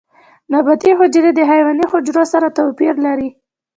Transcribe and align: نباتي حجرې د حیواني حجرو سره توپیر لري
نباتي 0.51 0.91
حجرې 0.99 1.31
د 1.35 1.39
حیواني 1.49 1.85
حجرو 1.91 2.23
سره 2.33 2.47
توپیر 2.57 2.93
لري 3.05 3.29